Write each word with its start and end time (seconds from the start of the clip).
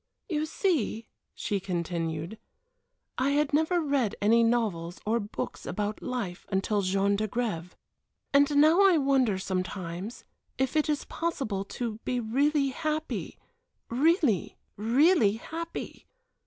"You 0.27 0.47
see," 0.47 1.05
she 1.35 1.59
continued, 1.59 2.39
"I 3.19 3.29
had 3.33 3.53
never 3.53 3.79
read 3.79 4.15
any 4.19 4.41
novels, 4.43 4.99
or 5.05 5.19
books 5.19 5.63
about 5.67 6.01
life 6.01 6.43
until 6.49 6.81
Jean 6.81 7.15
d'Agrève. 7.15 7.73
And 8.33 8.57
now 8.57 8.81
I 8.81 8.97
wonder 8.97 9.37
sometimes 9.37 10.23
if 10.57 10.75
it 10.75 10.89
is 10.89 11.05
possible 11.05 11.63
to 11.65 11.99
be 12.03 12.19
really 12.19 12.69
happy 12.69 13.37
really, 13.91 14.57
really 14.75 15.33
happy?" 15.33 16.07